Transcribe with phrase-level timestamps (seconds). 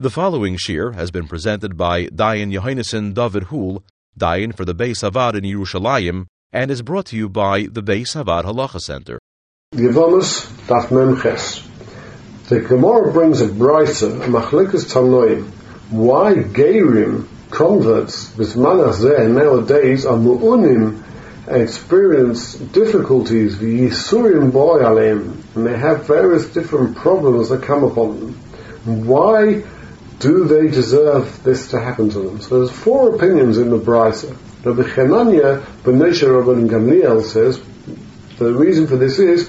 [0.00, 3.84] The following shir has been presented by Dayan Yohanneson David Hul,
[4.18, 8.16] Dayan for the Beis Havad in Yerushalayim, and is brought to you by the Beis
[8.16, 9.20] Havad Halacha Center.
[9.72, 11.64] Memches.
[12.48, 15.48] The Gemara brings a brisa, a machlikas tanoim.
[15.90, 18.98] Why Gerim converts with manach
[19.32, 21.04] nowadays are mu'unim
[21.46, 24.80] experience difficulties, the yisurim boy
[25.54, 28.34] and they have various different problems that come upon them.
[29.06, 29.62] Why
[30.18, 32.40] do they deserve this to happen to them?
[32.40, 34.36] So there's four opinions in the Brisa.
[34.64, 37.60] Rabbi Chananya ben Rabban Gamliel says
[38.38, 39.48] the reason for this is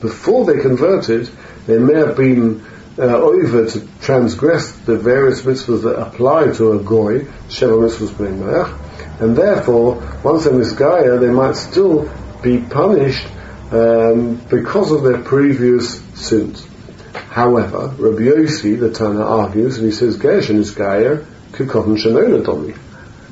[0.00, 1.30] before they converted,
[1.66, 2.64] they may have been
[2.98, 9.20] uh, over to transgress the various mitzvahs that apply to a goy, sheva mitzvahs b'nei
[9.20, 12.10] and therefore, once they're misgaya, they might still
[12.42, 13.26] be punished
[13.70, 16.66] um, because of their previous sins.
[17.14, 21.18] However, Rabbi Yossi, the Tana, argues, and he says, Gershon is Gaia,
[21.52, 22.74] Kikotan Shanola Domi.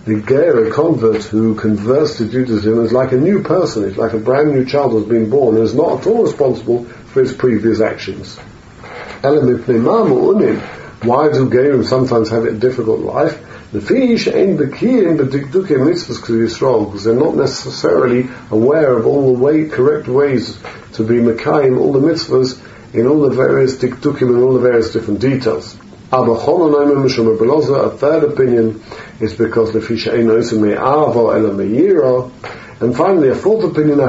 [0.04, 4.12] The Gaia, a convert who converts to Judaism, is like a new person, it's like
[4.12, 7.32] a brand new child who's been born, and is not at all responsible for his
[7.32, 8.36] previous actions.
[11.04, 13.40] Why do Geirim sometimes have a difficult life?
[13.72, 18.96] The fish ain't the key in the dikdukim mitzvahs Yisrael because they're not necessarily aware
[18.98, 20.58] of all the way, correct ways
[20.94, 22.60] to be mekayim all the mitzvahs
[22.92, 25.76] in all the various dikdukim and all the various different details.
[26.12, 28.82] A third opinion
[29.18, 29.74] is because.
[32.82, 34.00] And finally, a fourth opinion,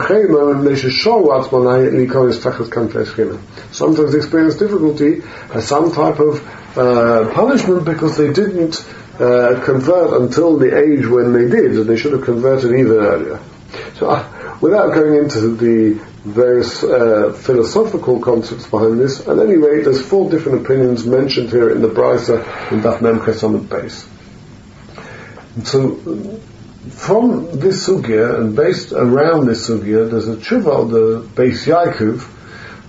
[3.71, 5.21] sometimes experience difficulty
[5.53, 6.41] as some type of
[6.77, 8.83] uh, punishment because they didn't
[9.19, 13.39] uh, convert until the age when they did, and they should have converted even earlier.
[13.97, 19.27] So, uh, without going into the various uh, philosophical concepts behind this.
[19.27, 22.39] At any rate, there's four different opinions mentioned here in the Brisa
[22.71, 24.07] in Daf Memches on the base.
[25.65, 25.95] So,
[26.89, 32.21] from this sugya and based around this sugya, there's a tshuva, the Beis Yaakov,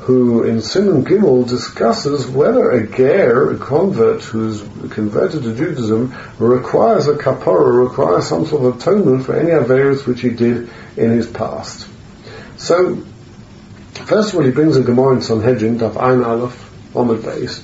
[0.04, 4.60] who in Simon Gimel discusses whether a ger, a convert who's
[4.90, 10.20] converted to Judaism, requires a kapara, requires some sort of atonement for any averis which
[10.20, 11.88] he did in his past.
[12.58, 13.02] So,
[13.94, 17.62] First of all, he brings a Gemara in Sanhedrin, Daf Ein Aleph, on the base.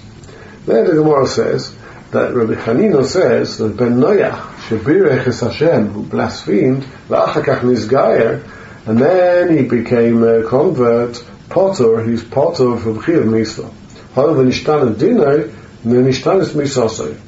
[0.65, 1.75] There the Gemara says
[2.13, 8.43] that Rabbi Hanina says that Ben Noach, Shabirech es Hashem, who blasphemed, V'achakach Nizgayer,
[8.87, 13.71] and then he became a convert, Potter, he's Potter from Chiv Misa.
[14.15, 15.53] However, Nishtan Dinah,
[15.85, 17.19] Nishtan is Misasoi.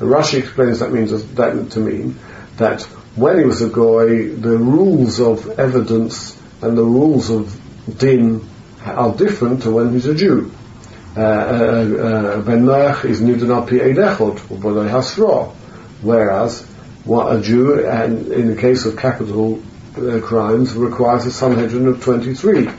[0.00, 2.18] Rashi explains that means that to mean
[2.56, 2.82] that
[3.16, 7.58] when he was a goy, the rules of evidence and the rules of
[7.98, 8.48] din
[8.84, 10.50] are different to when he's a Jew.
[11.16, 15.50] Uh, uh, uh, ben Noach is Nidun al Pi Eidechot, Hasra,
[16.02, 16.62] whereas
[17.04, 19.60] what a Jew, and in the case of capital
[19.96, 22.68] uh, crimes, requires a Sanhedrin of 23.
[22.68, 22.74] It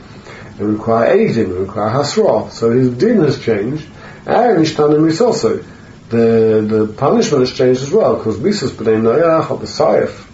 [0.58, 2.50] requires Eidim, it requires Hasra.
[2.50, 3.86] So his din has changed,
[4.26, 5.62] and Ishtanim is also.
[6.08, 10.28] The, the punishment has changed as well, because Mises B'nai Noach, or the Saif,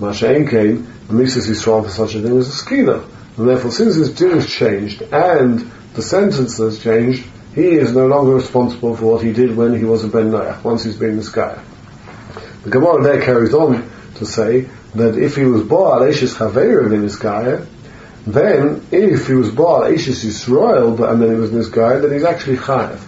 [0.00, 3.08] Masha came, Mises Yisrael for such a thing as a Skila.
[3.36, 8.06] And therefore, since his din has changed and the sentence has changed, he is no
[8.06, 11.16] longer responsible for what he did when he was a Ben Noach, once he's been
[11.16, 11.62] this guy.
[12.64, 17.02] The Gemara there carries on to say that if he was Baal Eishis Chaveir in
[17.02, 17.64] this guy,
[18.26, 22.12] then if he was Baal Eishis Yisrael, and then he was in this guy, then
[22.12, 23.00] he's actually Chayav.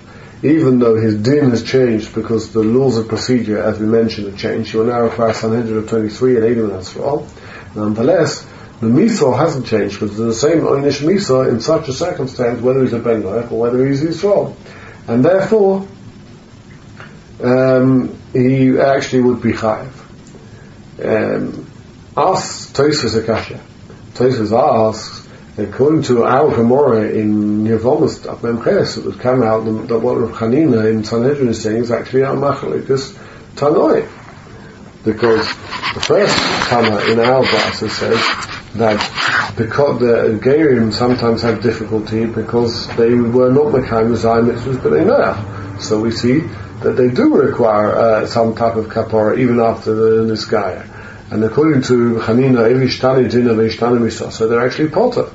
[0.42, 4.38] Even though his din has changed because the laws of procedure, as we mentioned, have
[4.38, 7.26] changed, he will now require Sanhedrin of 23 and 81 as well.
[7.74, 8.46] Nonetheless,
[8.84, 12.82] the Misa hasn't changed because it's the same Oynish Misa in such a circumstance, whether
[12.82, 14.54] he's a Ben or whether he's Yisrael.
[15.08, 15.86] And therefore,
[17.42, 19.92] um, he actually would be Chayiv.
[21.02, 21.70] Um,
[22.16, 23.60] asks Tosfos Akasha.
[24.14, 25.28] Tosfos asks,
[25.58, 30.90] according to our Gemara in Yevomus Memches, it would come out that what Rav Chanina
[30.90, 33.16] in Sanhedrin is saying is actually our Machalikas
[33.56, 34.08] Tanoi.
[35.04, 35.46] Because
[35.94, 36.36] the first
[36.68, 43.50] Tana in our Brasa says that because the Gerim sometimes have difficulty because they were
[43.50, 45.76] not Mekayim Zay mitzvahs, but they know.
[45.80, 46.40] So we see
[46.80, 50.90] that they do require uh, some type of kapara even after the Niskaya.
[51.30, 55.30] And according to Hanina, Evishtani they're actually potter.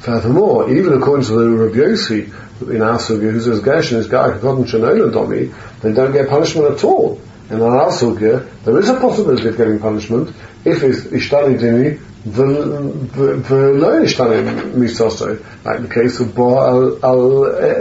[0.00, 2.32] Furthermore, even according to the Rabbi Yossi,
[2.68, 5.52] in our sugya, who says Gershon is Guy Kakotan Shanola Domi,
[5.82, 7.20] they don't get punishment at all.
[7.50, 12.00] And on our sugya, there is a possibility of getting punishment if it's ishtani dini
[12.22, 12.36] like
[15.82, 17.20] the case of Bo al, al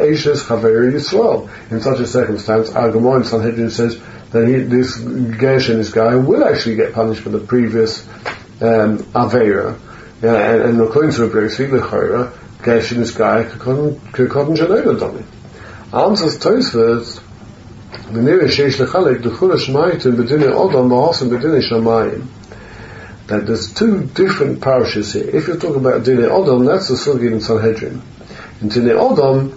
[0.08, 1.50] Eishes Chaver Yisrael.
[1.72, 4.00] In such a circumstance, Al Gemara in Sanhedrin says
[4.32, 8.08] that he, this Gershon, this guy, will actually get punished for the previous
[8.62, 9.78] um, Avera.
[10.22, 12.32] Yeah, and, and according to Rabbi the Chayra,
[12.64, 15.24] Gershon, this guy, could Janela Domi.
[15.92, 17.20] Answers Tosfos,
[23.30, 25.30] that there's two different parishes here.
[25.30, 28.02] If you talk about Dine Odom, that's the Sugi in Sanhedrin.
[28.62, 29.52] In Dine Odom,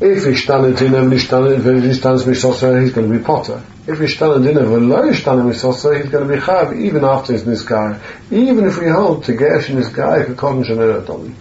[0.00, 3.62] if Ishtana Dine Mishtana, when Ishtanas Misosa, he's going to be Potter.
[3.86, 7.98] If Ishtana Dine V'lo Ishtana Misosa, he's going to be Chav, even after his Niskar.
[8.30, 11.32] Even if we hold to Gersh and Niskar, Kakon Shanel Odom.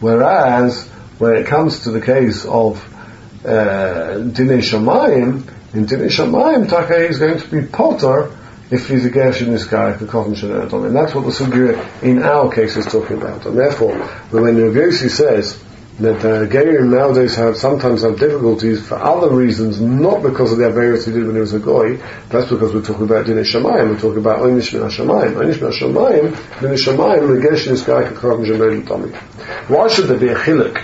[0.00, 0.88] Whereas,
[1.18, 2.82] when it comes to the case of
[3.44, 8.36] uh, Dine Shamayim, in Dine Shamayim, Taka is going to be Potter,
[8.70, 10.86] if he's a Gersh in this guy, the Kohen Shanadon.
[10.86, 13.46] And that's what the Sugya in our case is talking about.
[13.46, 13.96] And therefore,
[14.30, 15.62] when Yossi says
[15.98, 20.64] that uh, Gerim nowadays have sometimes have difficulties for other reasons, not because of the
[20.64, 21.96] Averis he did when he was a Goy,
[22.28, 25.34] that's because we're talking about Dinei Shamayim, we're talking about Oynish Min HaShamayim.
[25.34, 29.14] Oynish Min HaShamayim, Dinei Shamayim, the Gersh in this guy, the Kohen Shanadon.
[29.68, 30.76] Why should there be a chilik,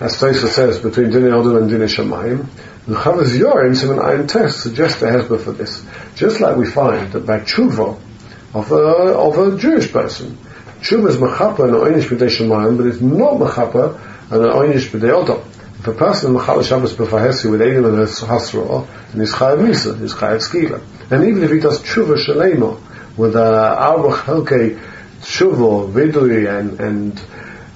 [0.00, 2.48] as Taisa says, between Dinei Odom and Dinei Shamayim?
[2.84, 5.84] The Chavos Yair, Simon Ayin Test, suggests a hesbera for this.
[6.16, 7.96] Just like we find that by tshuva
[8.54, 10.36] of a, of a Jewish person,
[10.80, 13.94] tshuva is mechapa and oinish b'dei shemayim, but it's not mechapa
[14.32, 15.44] and oinish b'dei odom.
[15.78, 20.14] If a person mechal Shabbos b'fahesi with Eidim and Hasra, then he's chayav misa, he's
[20.14, 20.82] chayav skila.
[21.12, 22.80] And even if he does tshuva shalema,
[23.16, 24.80] with a arba chelkei
[25.20, 27.22] tshuva, vidui, and, and,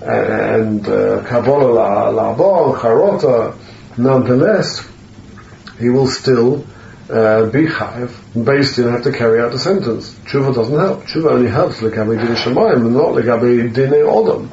[0.02, 3.56] and, uh, kabbalah la'abon, charota,
[3.97, 4.95] nonetheless,
[5.78, 6.64] he will still
[7.08, 10.14] uh, be chayiv, based in have to carry out the sentence.
[10.26, 11.05] Tshuva doesn't help.
[11.05, 14.50] Tshuva only helps legabe dinei shemayim and not legabe dinei odom.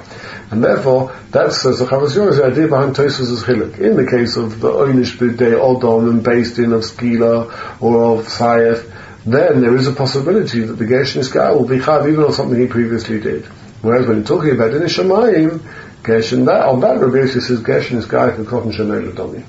[0.51, 3.79] And therefore, that's as the Chavas the idea behind Tosfos is chiluk.
[3.79, 8.27] In the case of the Oynish B'dei Odom and based in of Skila or of
[8.27, 8.87] Sayef,
[9.25, 12.59] then there is a possibility that the Gershon guy will be chayiv even on something
[12.59, 13.45] he previously did.
[13.81, 15.59] Whereas when you're talking about dinei shemayim,
[16.03, 19.43] Gershon, that, on that Rabbi says Gershon guy can cotton l'domi.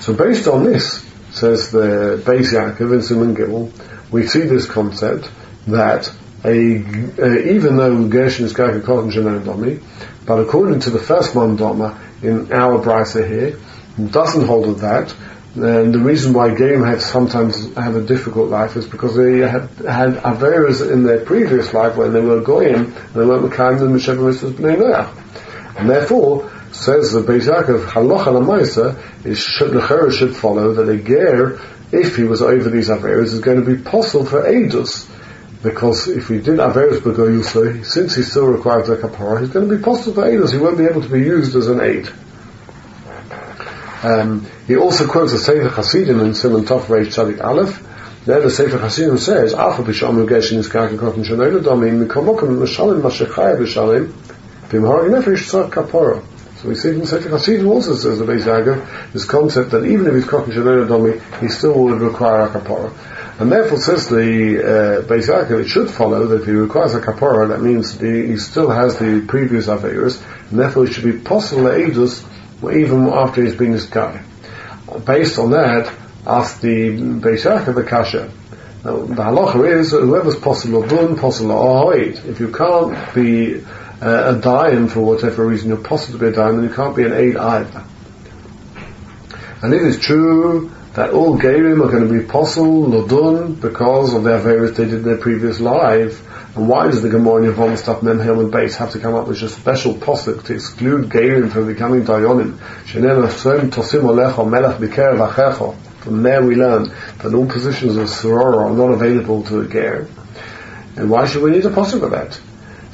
[0.00, 3.72] So based on this, says the Beis Yaakov in Simon Gimel,
[4.10, 5.30] we see this concept
[5.66, 6.10] that
[6.44, 9.80] a, uh, even though Gershon is Gaka Kohen Domi,
[10.24, 13.58] but according to the first Mandoma in our brisa here,
[14.10, 15.14] doesn't hold of that.
[15.54, 19.70] And the reason why Game had sometimes have a difficult life is because they had
[19.88, 23.86] had averas in their previous life when they were goyim and they weren't Mekayim the
[23.86, 25.78] Mesheva Mitzvahs Noach.
[25.78, 29.72] And therefore, says the Beis Yaakov, Halacha Lamaisa, is should,
[30.12, 31.58] should follow that a ger,
[31.90, 35.10] if he was over these Averas, is going to be possible for Eidos.
[35.62, 39.76] Because if he did Averas Begoyusa, since he still requires a kapara, he's going to
[39.76, 40.52] be possible for Eidos.
[40.52, 42.08] He won't be able to be used as an aid.
[44.02, 47.82] Um, he also quotes the Sefer Hasidim in Simon Tov Reish Tzadik Aleph.
[48.26, 53.00] There the Sefer Hasidim says, "Afa b'shamu geshin is karka kotin shanoyla domi mikomokim m'shalim
[53.00, 54.12] mashachaya b'shalim
[54.68, 56.22] b'mhar nefesh tzad kapara."
[56.56, 60.06] So we see from Sefer Hasidim also says the Beis Yaakov, this concept that even
[60.06, 62.90] if he's Kochen Shalom Domi, he still would require a kapara.
[63.38, 67.00] And therefore says the uh, Beis Yaakov, it should follow that if he requires a
[67.00, 71.64] kapara, that means he still has the previous Averis, and therefore it should be possible
[71.64, 72.24] to Eidus
[72.74, 74.22] even after he's been guy.
[75.04, 75.92] Based on that,
[76.26, 78.32] ask the Beis Yaakov the Kasha.
[78.82, 82.24] Now, the halacha is whoever's possible dun, possible ahoid.
[82.24, 83.62] If you can't be
[84.00, 87.12] uh, a dayan for whatever reason, you're be a dayan, then you can't be an
[87.12, 87.84] aid either.
[89.62, 94.24] And it is true that all Gerim are going to be possible, Lodun, because of
[94.24, 96.22] their various they did in their previous life.
[96.56, 99.42] And why does the Gemara Yavom Stop Memhem and Base have to come up with
[99.42, 102.58] a special posuk to exclude Gerim from becoming Dayanim?
[106.00, 110.08] From there we learn that all positions of Sorora are not available to a Ger.
[110.96, 112.40] And why should we need a posuk for that?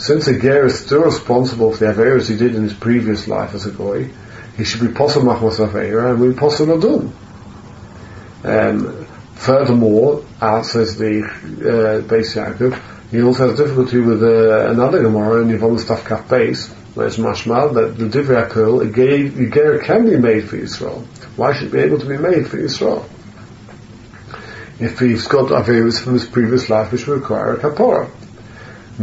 [0.02, 3.54] Since a ger is still responsible for the averas he did in his previous life
[3.54, 4.11] as a goy,
[4.56, 7.12] he should be possible machmas avera and we possible done.
[8.42, 9.06] Um,
[9.37, 15.42] furthermore, as says the uh, Beis Yaakov, he also has difficulty with uh, another Gemara
[15.42, 18.50] in Yvonne Staff Kaf where it's mashmal that the Divrei
[18.82, 21.06] a ger can be made for Israel.
[21.37, 23.09] Why should it be able to be made for Israel?
[24.80, 28.11] If he's got averas from his previous life which require a kapora.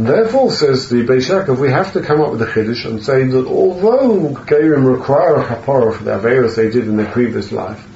[0.06, 3.24] Therefore, says the Beis Yaakov, we have to come up with a chiddush and say
[3.24, 7.86] that although Gerim require a kapara for the averas they did in their previous life,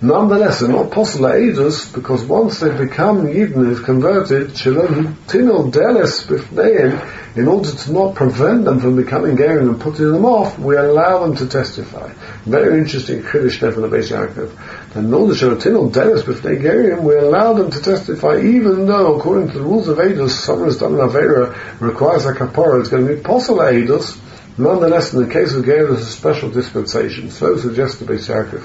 [0.00, 6.24] Nonetheless, they're not possible Eidos because once they become Yidden, they've converted, Shalom Tinil Deles
[6.24, 10.76] Bifneim, in order to not prevent them from becoming Gerim and putting them off, we
[10.76, 12.12] allow them to testify.
[12.44, 14.94] Very interesting Kiddush from the Beis Yaakov.
[14.94, 19.16] And in order to Tinil Deles Bifnei Gerim, we allow them to testify even though,
[19.16, 22.88] according to the rules of Eidos, someone who's done an Avera requires a Kapara, it's
[22.88, 24.16] going to be possible Eidos,
[24.60, 27.30] Nonetheless, in the case of Geir, there's a special dispensation.
[27.30, 28.64] So suggests the Beis Yaakov.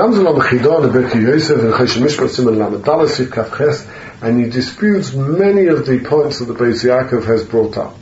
[0.00, 3.86] Comes along Chidon, the Birkei Yosef, and Cheshem Mishpat Simon Lamed Dalasif Kafches,
[4.22, 7.94] and he disputes many of the points that the Beis Yaakov has brought up.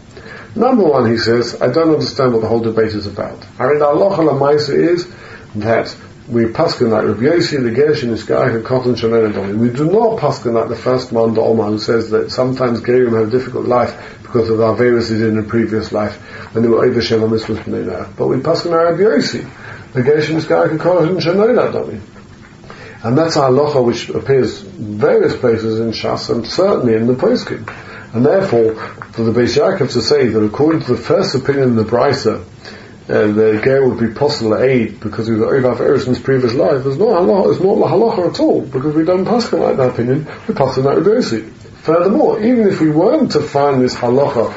[0.55, 3.45] Number one, he says, I don't understand what the whole debate is about.
[3.59, 5.13] I mean, Allah Maisa is
[5.57, 5.93] that
[6.29, 10.21] we paskin like Rabbi Yossi, the Gershon, the Sky, and Cotton, Shemen, We do not
[10.21, 13.67] paskin like the first man, the Omar, who says that sometimes Gerim have a difficult
[13.67, 16.15] life because of the Averis they did in a previous life
[16.55, 19.51] when they were over Shem and Mitzvah But we paskin like Rabbi Yossi,
[23.03, 27.73] and that's our halacha which appears various places in Shas and certainly in the Poskim.
[28.13, 28.75] And therefore,
[29.13, 32.43] for the Beis Yaakov to say that according to the first opinion in the Brisa,
[33.09, 36.55] uh, the ger would be possible aid because we've got Olav Eris in his previous
[36.55, 39.91] life is not halacha, it's not halacha at all because we don't pass like that
[39.91, 41.49] opinion, we pass in that reversi.
[41.83, 44.53] Furthermore, even if we weren't to find this halacha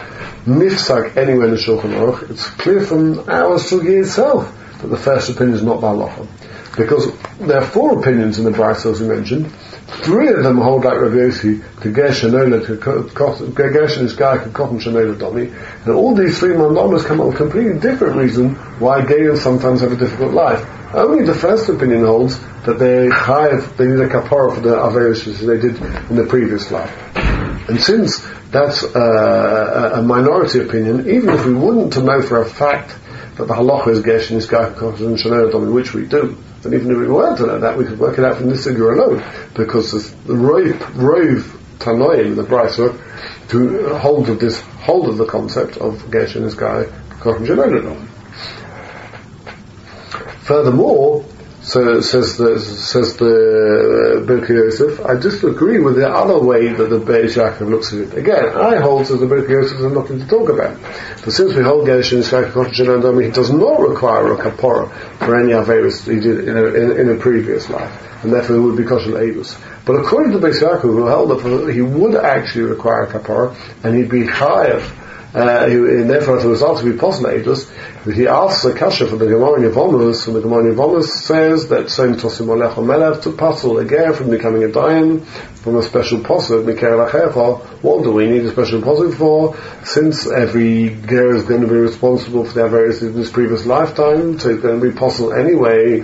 [0.45, 5.29] nifsak anywhere in the Shulchan Aruch, it's clear from our sugi itself that the first
[5.29, 6.27] opinion is not halacha.
[6.77, 9.51] Because there are four opinions in the Brisa as we mentioned,
[9.91, 15.51] Three of them hold like Rav Yossi, to Gershon to Gershon is Guy, Shanola Domi,
[15.85, 19.81] and all these three mandalas come up with a completely different reason why Gayans sometimes
[19.81, 20.65] have a difficult life.
[20.95, 25.27] Only the first opinion holds that they have, they need a kapara for the Averis
[25.27, 25.75] as they did
[26.09, 26.91] in the previous life.
[27.69, 32.49] And since that's uh, a minority opinion, even if we wouldn't to know for a
[32.49, 32.95] fact
[33.35, 36.91] that the halacha is Gershon is Guy, Cotton Shanola Domi, which we do, and even
[36.91, 39.23] if we weren't to know that, we could work it out from this figure alone,
[39.55, 39.91] because
[40.23, 42.97] the Rove, Rove Tanoim, the Brisa,
[43.49, 46.85] to hold of this, hold of the concept of Gershon is Guy,
[47.19, 48.07] Kochim
[50.43, 51.23] Furthermore,
[51.63, 54.99] so says the says the uh, Birkei Yosef.
[55.05, 58.13] I disagree with the other way that the Beis looks at it.
[58.15, 60.75] Again, I hold that the Birkei Yosef has nothing to talk about.
[61.23, 66.11] But since we hold Gershon Yisrael he does not require a kapora for any averis
[66.11, 69.11] he did in a, in, in a, previous life, and therefore it would be kosher
[69.11, 69.55] edus.
[69.85, 73.95] But according to Beis Yaakov, who held that he would actually require a kapora, and
[73.95, 74.97] he'd be chayav
[75.33, 77.53] uh, and therefore as a result to be postulated, he
[78.07, 82.47] asks a kasha for the Gemara Yevamos, and the Gemara Yevamos says that saying Tosim
[82.47, 85.23] Olech Melev to puzzle a ger from becoming a dayan
[85.61, 89.55] from a special posuk, Mikhail Achefa, what do we need a special posuk for?
[89.85, 94.39] Since every ger is going to be responsible for their various in his previous lifetime,
[94.39, 96.03] so it's going to be possible anyway.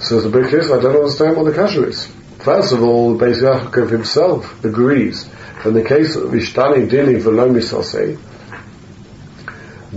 [0.00, 2.06] So the big case, I don't understand what the kasha is.
[2.38, 5.28] First of all, Beis Yaakov himself agrees.
[5.66, 8.18] In the case of Ishtani Dini Velomi Sosei,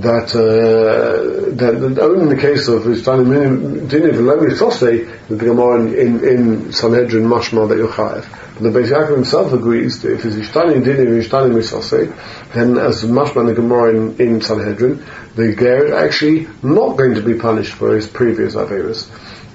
[0.02, 6.28] that, uh, that, only in the case of Diniv Levi Sosei, the Gemara in, in,
[6.28, 7.90] in Sanhedrin Mashma that you're.
[7.90, 13.04] But the Beis Yaakov himself agrees that if it's Ishtani Diniv Ishtani Misosei, then as
[13.04, 15.04] Mashma the Gemara in, in Sanhedrin,
[15.36, 19.10] the Ger is actually not going to be punished for his previous Averis,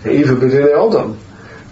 [0.06, 1.18] even B'dinei Odom.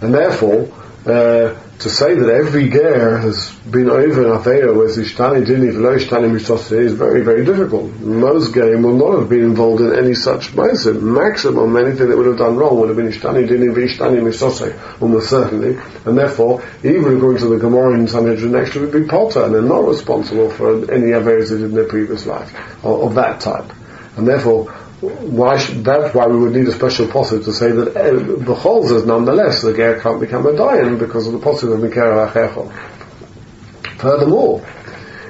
[0.01, 0.71] And therefore,
[1.05, 5.99] uh, to say that every ger has been over an affair with Ishtani Dini V'lo
[5.99, 7.91] Ishtani Mishtose is very, very difficult.
[7.99, 11.01] Most gerim will not have been involved in any such ma'asim.
[11.01, 15.29] Maximum, anything that would have done wrong would have been Ishtani Dini V'Ishtani Mishtose, almost
[15.29, 15.77] certainly.
[16.05, 19.61] And therefore, even according to the Gemara in Sanhedrin, actually would be potter, and they're
[19.61, 23.69] not responsible for any affairs they did in their previous life, of, of that type.
[24.15, 24.73] And therefore,
[25.09, 28.55] why should, that's why we would need a special posset to say that uh, the
[28.55, 32.31] chol says nonetheless the ger can't become a dayan because of the posset of mikera
[32.31, 32.71] achechol.
[33.97, 34.65] Furthermore,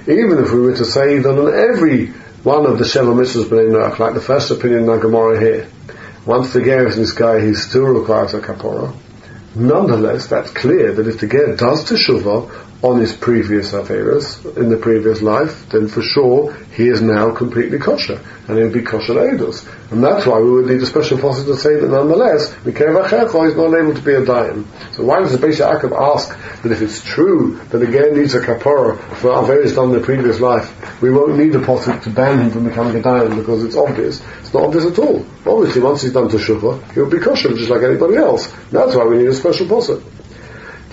[0.08, 2.08] even if we were to say that on every
[2.44, 5.68] one of the Sheva Mitzvahs Noach, like the first opinion in the Gemara here,
[6.25, 8.94] once the ger is in this guy, he still requires a kapora.
[9.56, 14.75] Nonetheless, that's clear that if the ger does teshuvah on his previous affairs in the
[14.75, 19.66] previous life, then for sure he is now completely kosher, and he'll be kosher edus.
[19.90, 23.56] And that's why we would need a special fossil to say that nonetheless, Mikev is
[23.56, 24.66] not able to be a dayan.
[24.94, 28.42] So why does the Beis Yaakov ask that if it's true that again needs a
[28.42, 32.42] kapara for affairs done in the previous life, we won't need a posset to ban
[32.42, 34.22] him from becoming a dayan because it's obvious.
[34.42, 35.25] It's not obvious at all.
[35.46, 36.38] Obviously, once he's done to
[36.94, 38.52] he'll be kosher just like anybody else.
[38.72, 40.02] That's why we need a special posset.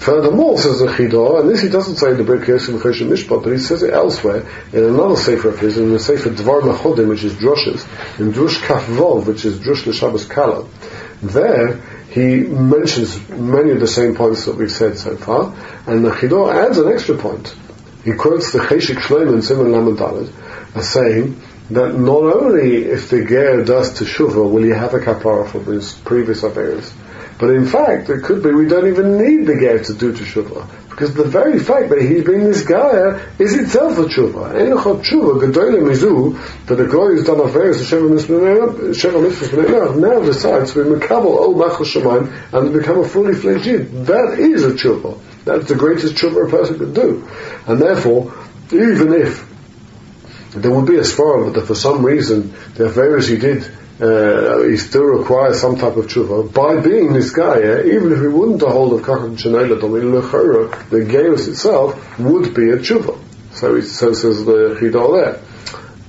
[0.00, 3.44] Furthermore, says the Chida, and this he doesn't say in the Birkei Yosef Choshen Mishpat,
[3.44, 7.06] but he says it elsewhere in another sefer of his, in the sefer Devarim Achadim,
[7.06, 7.86] which is Drushes,
[8.18, 10.66] in Drush Kaf Vov, which is Drush L'Shabbos Kala,
[11.20, 15.54] There, he mentions many of the same points that we've said so far,
[15.86, 17.54] and the Chida adds an extra point.
[18.02, 20.32] He quotes the Cheshik Shloim in Simon Lamed
[20.74, 21.38] as saying
[21.68, 25.92] that not only if the ger does teshuva will he have a kapara for his
[25.92, 26.90] previous affairs,
[27.40, 30.68] but in fact, it could be we don't even need the ger to do teshuva.
[30.90, 34.52] Because the very fact that he's being this guy is itself a tshuva.
[34.52, 38.10] Enachot tshuva, gedolim mizu, that the guy who's done affairs to Sheva
[39.22, 43.64] Mitzvah now decides to be Mekabel Ol Machal Shemaim and to become a fully fledged
[43.64, 44.04] Yid.
[44.04, 45.18] That is a tshuva.
[45.46, 47.26] That's the greatest tshuva a person could do.
[47.66, 48.34] And therefore,
[48.70, 49.48] even if
[50.52, 53.62] there would be a svara that for some reason the affairs he did
[54.00, 56.52] uh, he still requires some type of tshuva.
[56.52, 62.18] By being this guy, even if he wouldn't hold of kachem shenayla, the geus itself
[62.18, 63.18] would be a tshuva.
[63.52, 65.42] So, he, so says the chidol there.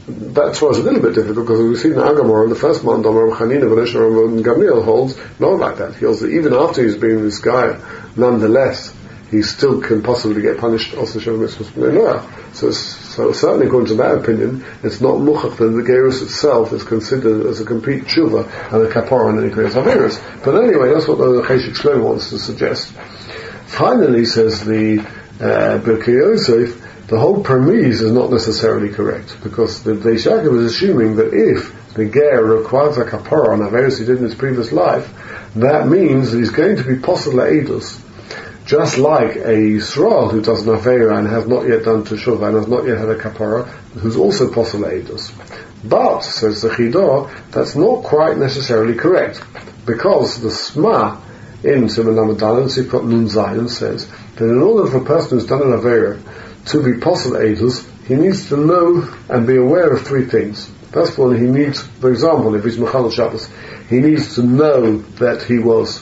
[0.08, 2.84] That's why it's a little bit difficult because we've seen the Agamor in the first
[2.84, 5.96] month, Amar Chanina, and Gamliel holds not like that.
[5.96, 7.80] He holds that even after he's been this guy,
[8.16, 8.94] nonetheless,
[9.30, 12.72] he still can possibly get punished also Shem Mitzvah So,
[13.12, 17.46] so certainly according to that opinion, it's not muchach that the gerus itself is considered
[17.46, 20.18] as a complete tshuva and a kapara and any great averus.
[20.46, 22.94] But anyway, that's what the Cheshik Shlomo wants to suggest.
[23.68, 25.00] Finally, says the
[25.42, 31.34] uh, Yosef, the whole premise is not necessarily correct because the Beis was assuming that
[31.34, 35.14] if the ger requires a kapara on averus he did in his previous life,
[35.56, 38.00] that means he's going to be possible edus
[38.72, 42.70] just like a Yisrael who does Navera and has not yet done Teshuvah and has
[42.70, 43.68] not yet had a Kapara,
[44.00, 44.80] who's also Posel
[45.84, 49.44] But, says the Chidah, that's not quite necessarily correct,
[49.86, 51.22] because the Sma
[51.66, 55.48] in Simon Namadan and Sifrat Nun Zion says that in order for a person who's
[55.48, 56.18] done an Avera
[56.68, 57.36] to be Posel
[58.08, 60.72] he needs to know and be aware of three things.
[60.94, 63.50] First of all, he needs, for example, if he's Mechal Shabbos,
[63.90, 66.02] he needs to know that he was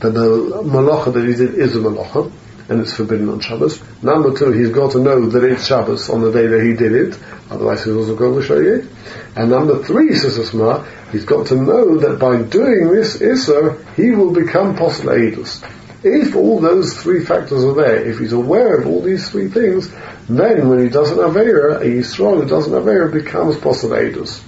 [0.00, 2.30] that the malacha that he did is a malacha,
[2.68, 3.82] and it's forbidden on Shabbos.
[4.02, 6.92] Number two, he's got to know that it's Shabbos on the day that he did
[6.92, 7.18] it,
[7.50, 8.88] otherwise he's also going to show you.
[9.36, 14.10] And number three, says Asma, he's got to know that by doing this Issa, he
[14.12, 15.62] will become Posel Eidus.
[16.02, 19.90] If all those three factors are there, if he's aware of all these three things,
[20.28, 24.42] then when he does an Aveira, a Yisrael who does an Aveira becomes Posel Eidus.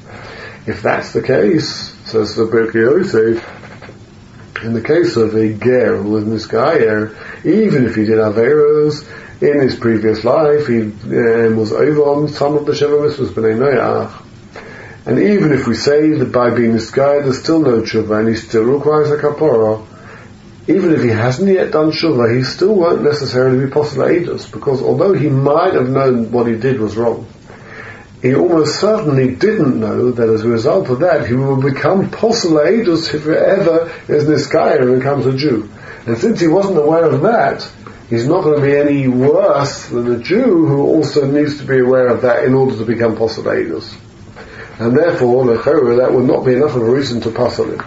[0.67, 3.56] If that's the case, says the Birkei Yosef,
[4.63, 7.15] in the case of a ger who was misgayer,
[7.45, 9.07] even if he did have errors
[9.41, 13.57] in his previous life, he um, was over on some of the Sheva Mitzvahs b'nei
[13.57, 14.23] Noach.
[15.07, 18.29] And even if we say that by being this guy there's still no tshuva and
[18.29, 19.87] he still requires a kapara,
[20.69, 24.83] even if he hasn't yet done tshuva, he still won't necessarily be possible ages because
[24.83, 27.27] although he might have known what he did was wrong,
[28.23, 33.15] he almost certainly didn't know that as a result of that he will become Poselaidus
[33.15, 35.71] if he ever is this guy and becomes a Jew.
[36.07, 37.69] And since he wasn't aware of that,
[38.09, 41.81] he's not going to be any worse than a Jew who also needs to be
[41.81, 43.95] aware of that in order to become Poselaidus.
[44.79, 47.85] And therefore, that would not be enough of a reason to on him.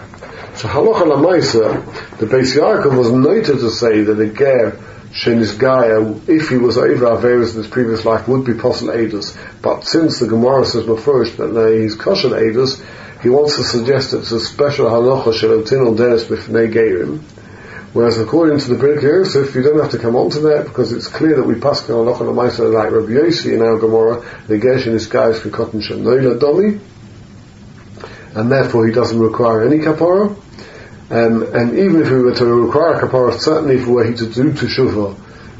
[0.56, 4.78] So halacha lamaisa, the Beis Yaakov was noted to say that a ger
[5.12, 9.36] Shenisgaya, if he was over Averis in his previous life, would be possible Adus.
[9.60, 12.80] But since the Gemara says first that he's kosher Adus,
[13.22, 17.20] he wants to suggest it's a special halacha shelotin on denis b'fnei gerim.
[17.92, 20.92] Whereas according to the Birkei Yosef, you don't have to come on to that because
[20.92, 24.58] it's clear that we pass on halacha l'maisa like Rabbi Yossi in our Gemara, the
[24.58, 26.78] geshin is guys for cotton shenoila domi,
[28.36, 30.36] and therefore he doesn't require any kapara.
[31.10, 34.52] Um, and even if we were to require kapara, certainly if we were to do
[34.52, 35.16] teshuva,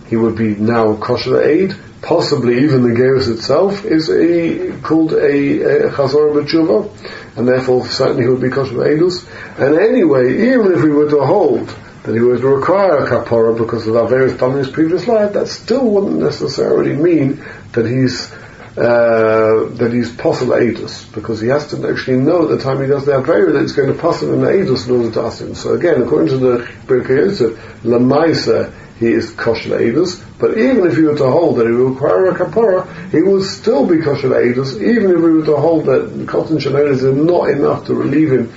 [0.08, 1.74] he would be now kosher aid.
[2.02, 8.22] Possibly even the gerus itself is a, called a, a chazor b'tshuva, and therefore certainly
[8.22, 9.26] he would be kosher aidus.
[9.58, 11.68] And anyway, even if we were to hold
[12.04, 15.06] that he was to require a kapara because of our various done in his previous
[15.06, 18.32] life, that still wouldn't necessarily mean that he's
[18.76, 22.86] uh, that he's possible Aedus, because he has to actually know at the time he
[22.86, 25.54] does the Avera that it's going to him an Aedus in order to ask him.
[25.54, 30.94] So again, according to the Birkei Yosef, Lamaisa, he is kosher Aedus, but even if
[30.94, 34.28] he were to hold that he would require a kapara, he would still be kosher
[34.28, 38.30] Aedus, even if we were to hold that cotton shananas is not enough to relieve
[38.30, 38.52] him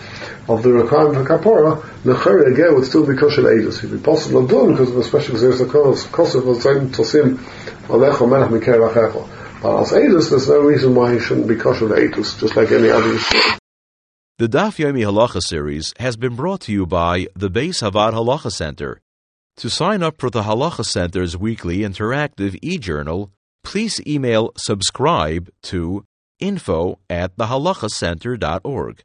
[0.50, 3.80] of the requirement for kapara, Nechari again would still be kosher Aedus.
[3.80, 7.38] He'd be possible done because of the special a kosher of tosim
[7.88, 9.30] alecho melech mikeh
[10.30, 13.18] there's no reason why he shouldn't be kosher Eidos, just like any other
[14.38, 18.52] The Daf Yomi Halacha series has been brought to you by the Beis Havad Halacha
[18.52, 19.00] Center.
[19.58, 23.32] To sign up for the Halacha Center's weekly interactive e-journal,
[23.64, 26.06] please email subscribe to
[26.40, 29.00] info at thehalachacenter.org.